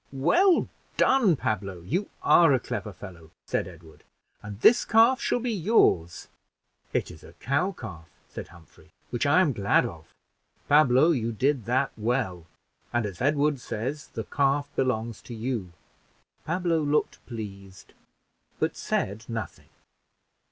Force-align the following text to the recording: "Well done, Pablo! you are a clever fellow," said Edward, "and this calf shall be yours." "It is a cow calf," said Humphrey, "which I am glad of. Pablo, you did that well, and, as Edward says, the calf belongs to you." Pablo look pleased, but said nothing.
"Well 0.13 0.67
done, 0.97 1.35
Pablo! 1.35 1.81
you 1.81 2.09
are 2.23 2.53
a 2.53 2.59
clever 2.59 2.91
fellow," 2.91 3.29
said 3.45 3.67
Edward, 3.67 4.03
"and 4.41 4.59
this 4.61 4.83
calf 4.83 5.21
shall 5.21 5.37
be 5.39 5.51
yours." 5.51 6.27
"It 6.91 7.11
is 7.11 7.23
a 7.23 7.33
cow 7.33 7.71
calf," 7.71 8.09
said 8.27 8.47
Humphrey, 8.47 8.89
"which 9.11 9.27
I 9.27 9.41
am 9.41 9.53
glad 9.53 9.85
of. 9.85 10.07
Pablo, 10.67 11.11
you 11.11 11.31
did 11.31 11.65
that 11.65 11.91
well, 11.95 12.47
and, 12.91 13.05
as 13.05 13.21
Edward 13.21 13.59
says, 13.59 14.07
the 14.07 14.23
calf 14.23 14.67
belongs 14.75 15.21
to 15.21 15.35
you." 15.35 15.71
Pablo 16.45 16.79
look 16.79 17.17
pleased, 17.27 17.93
but 18.57 18.75
said 18.75 19.25
nothing. 19.29 19.69